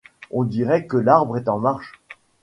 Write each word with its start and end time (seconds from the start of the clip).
On 0.31 0.45
dirait 0.45 0.87
que 0.87 0.97
l’arbre 0.97 1.37
est 1.37 1.47
en 1.47 1.59
marche. 1.59 2.01